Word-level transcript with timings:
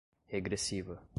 regressiva 0.31 1.01